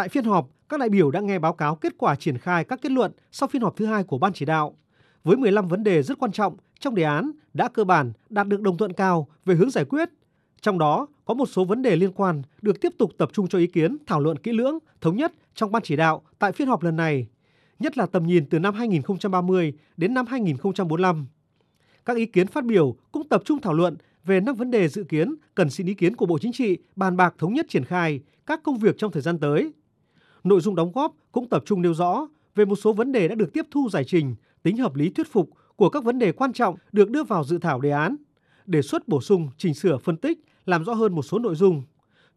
[0.00, 2.80] Tại phiên họp, các đại biểu đã nghe báo cáo kết quả triển khai các
[2.82, 4.76] kết luận sau phiên họp thứ hai của Ban chỉ đạo.
[5.24, 8.60] Với 15 vấn đề rất quan trọng trong đề án đã cơ bản đạt được
[8.60, 10.08] đồng thuận cao về hướng giải quyết.
[10.60, 13.58] Trong đó có một số vấn đề liên quan được tiếp tục tập trung cho
[13.58, 16.82] ý kiến thảo luận kỹ lưỡng, thống nhất trong Ban chỉ đạo tại phiên họp
[16.82, 17.26] lần này,
[17.78, 21.26] nhất là tầm nhìn từ năm 2030 đến năm 2045.
[22.04, 25.04] Các ý kiến phát biểu cũng tập trung thảo luận về năm vấn đề dự
[25.04, 28.20] kiến cần xin ý kiến của Bộ Chính trị bàn bạc thống nhất triển khai
[28.46, 29.72] các công việc trong thời gian tới.
[30.44, 33.34] Nội dung đóng góp cũng tập trung nêu rõ về một số vấn đề đã
[33.34, 36.52] được tiếp thu giải trình, tính hợp lý thuyết phục của các vấn đề quan
[36.52, 38.16] trọng được đưa vào dự thảo đề án,
[38.66, 41.82] đề xuất bổ sung, chỉnh sửa, phân tích, làm rõ hơn một số nội dung,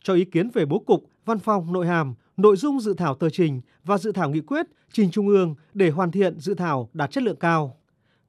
[0.04, 3.30] cho ý kiến về bố cục, văn phòng, nội hàm, nội dung dự thảo tờ
[3.30, 7.12] trình và dự thảo nghị quyết trình Trung ương để hoàn thiện dự thảo đạt
[7.12, 7.78] chất lượng cao.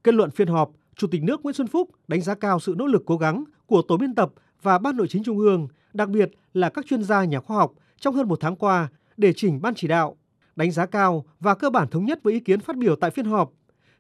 [0.05, 2.87] Kết luận phiên họp, Chủ tịch nước Nguyễn Xuân Phúc đánh giá cao sự nỗ
[2.87, 6.31] lực cố gắng của tổ biên tập và Ban Nội chính Trung ương, đặc biệt
[6.55, 9.75] là các chuyên gia nhà khoa học trong hơn một tháng qua để chỉnh ban
[9.75, 10.17] chỉ đạo,
[10.57, 13.27] đánh giá cao và cơ bản thống nhất với ý kiến phát biểu tại phiên
[13.27, 13.53] họp.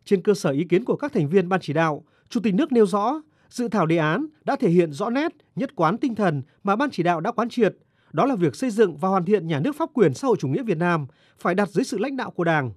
[0.04, 2.72] Trên cơ sở ý kiến của các thành viên ban chỉ đạo, Chủ tịch nước
[2.72, 6.42] nêu rõ, dự thảo đề án đã thể hiện rõ nét, nhất quán tinh thần
[6.64, 7.76] mà ban chỉ đạo đã quán triệt,
[8.12, 10.48] đó là việc xây dựng và hoàn thiện nhà nước pháp quyền xã hội chủ
[10.48, 11.06] nghĩa Việt Nam
[11.38, 12.72] phải đặt dưới sự lãnh đạo của Đảng,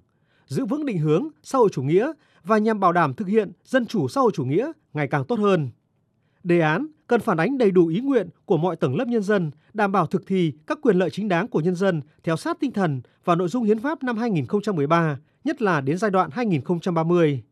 [0.46, 2.12] giữ vững định hướng xã hội chủ nghĩa
[2.44, 5.38] và nhằm bảo đảm thực hiện dân chủ xã hội chủ nghĩa ngày càng tốt
[5.38, 5.70] hơn.
[6.44, 9.50] Đề án cần phản ánh đầy đủ ý nguyện của mọi tầng lớp nhân dân,
[9.74, 12.72] đảm bảo thực thi các quyền lợi chính đáng của nhân dân theo sát tinh
[12.72, 17.42] thần và nội dung hiến pháp năm 2013, nhất là đến giai đoạn 2030.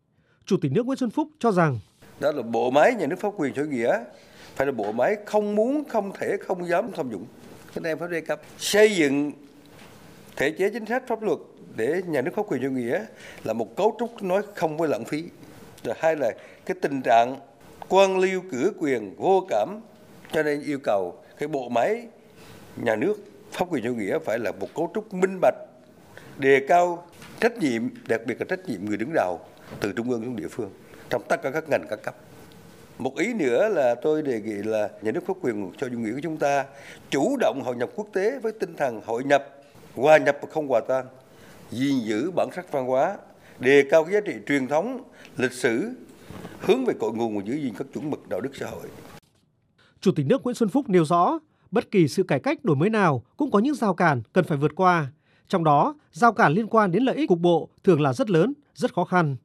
[0.46, 1.78] Chủ tịch nước Nguyễn Xuân Phúc cho rằng
[2.20, 4.04] đó là bộ máy nhà nước pháp quyền chủ nghĩa
[4.56, 7.24] phải là bộ máy không muốn không thể không dám tham nhũng
[7.74, 8.40] cái này phải đề cập.
[8.58, 9.32] Xây dựng
[10.36, 11.38] thể chế chính sách pháp luật
[11.76, 13.04] để nhà nước pháp quyền chủ nghĩa
[13.44, 15.24] là một cấu trúc nói không với lãng phí.
[15.84, 16.32] Rồi hai là
[16.66, 17.36] cái tình trạng
[17.88, 19.80] quan liêu cửa quyền vô cảm,
[20.32, 22.06] cho nên yêu cầu cái bộ máy
[22.76, 23.14] nhà nước,
[23.52, 25.54] pháp quyền chủ nghĩa phải là một cấu trúc minh bạch,
[26.38, 27.06] đề cao
[27.40, 29.40] trách nhiệm, đặc biệt là trách nhiệm người đứng đầu
[29.80, 30.70] từ trung ương xuống địa phương,
[31.10, 32.14] trong tất cả các ngành, các cấp.
[32.98, 36.12] Một ý nữa là tôi đề nghị là nhà nước pháp quyền cho chủ nghĩa
[36.12, 36.64] của chúng ta
[37.10, 39.48] chủ động hội nhập quốc tế với tinh thần hội nhập,
[39.94, 41.06] hòa nhập và không hòa tan,
[41.70, 43.16] gìn giữ bản sắc văn hóa,
[43.58, 45.02] đề cao giá trị truyền thống,
[45.36, 45.90] lịch sử
[46.66, 48.88] hướng về cội nguồn và giữ gìn các chuẩn mực đạo đức xã hội
[50.00, 51.38] Chủ tịch nước Nguyễn Xuân Phúc nêu rõ,
[51.70, 54.58] bất kỳ sự cải cách đổi mới nào cũng có những rào cản cần phải
[54.58, 55.12] vượt qua.
[55.48, 58.52] Trong đó, rào cản liên quan đến lợi ích cục bộ thường là rất lớn,
[58.74, 59.36] rất khó khăn.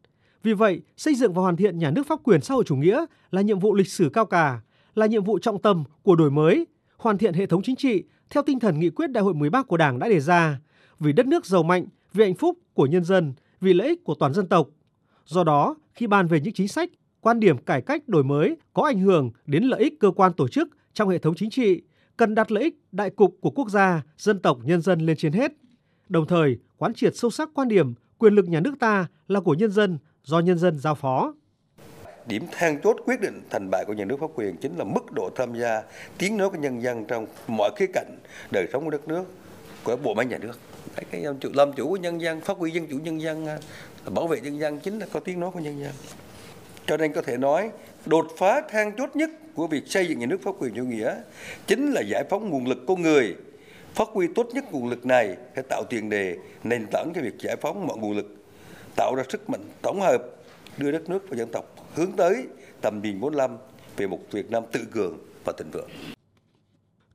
[0.44, 3.06] Vì vậy, xây dựng và hoàn thiện nhà nước pháp quyền xã hội chủ nghĩa
[3.32, 4.62] là nhiệm vụ lịch sử cao cả,
[4.96, 6.68] là nhiệm vụ trọng tâm của đổi mới,
[6.98, 9.78] hoàn thiện hệ thống chính trị theo tinh thần nghị quyết đại hội 13 của
[9.78, 10.60] Đảng đã đề ra,
[11.00, 14.16] vì đất nước giàu mạnh, vì hạnh phúc của nhân dân, vì lợi ích của
[14.16, 14.68] toàn dân tộc.
[15.26, 16.90] Do đó, khi bàn về những chính sách,
[17.22, 20.48] quan điểm cải cách đổi mới có ảnh hưởng đến lợi ích cơ quan tổ
[20.48, 21.82] chức trong hệ thống chính trị,
[22.18, 25.34] cần đặt lợi ích đại cục của quốc gia, dân tộc, nhân dân lên trên
[25.34, 25.52] hết.
[26.10, 29.54] Đồng thời, quán triệt sâu sắc quan điểm quyền lực nhà nước ta là của
[29.54, 31.34] nhân dân, do nhân dân giao phó.
[32.28, 35.12] Điểm then chốt quyết định thành bại của nhà nước pháp quyền chính là mức
[35.12, 35.84] độ tham gia
[36.18, 38.18] tiếng nói của nhân dân trong mọi khía cạnh
[38.52, 39.24] đời sống của đất nước
[39.84, 40.60] của bộ máy nhà nước.
[41.12, 43.60] Cái làm chủ, làm chủ của nhân dân, phát huy dân chủ nhân dân, à,
[44.10, 45.92] bảo vệ nhân dân chính là có tiếng nói của nhân dân.
[46.88, 47.72] Cho nên có thể nói
[48.06, 51.16] đột phá then chốt nhất của việc xây dựng nhà nước pháp quyền chủ nghĩa
[51.68, 53.36] chính là giải phóng nguồn lực con người
[53.94, 57.40] phát huy tốt nhất nguồn lực này sẽ tạo tiền đề nền tảng cho việc
[57.40, 58.36] giải phóng mọi nguồn lực
[58.96, 60.24] tạo ra sức mạnh tổng hợp
[60.78, 61.66] đưa đất nước và dân tộc
[61.96, 62.48] hướng tới
[62.82, 63.58] tầm nhìn 45
[63.98, 65.90] về một Việt Nam tự cường và thịnh vượng.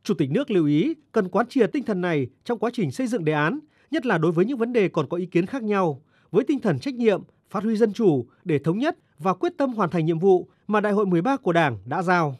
[0.02, 3.06] Chủ tịch nước lưu ý cần quán triệt tinh thần này trong quá trình xây
[3.06, 3.58] dựng đề án,
[3.90, 6.60] nhất là đối với những vấn đề còn có ý kiến khác nhau, với tinh
[6.60, 10.06] thần trách nhiệm, phát huy dân chủ để thống nhất và quyết tâm hoàn thành
[10.06, 12.36] nhiệm vụ mà Đại hội 13 của Đảng đã giao.